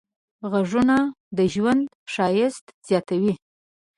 [0.51, 0.97] غږونه
[1.37, 3.33] د ژوند ښایست زیاتوي.